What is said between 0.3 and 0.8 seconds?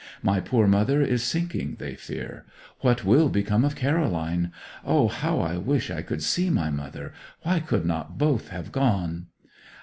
poor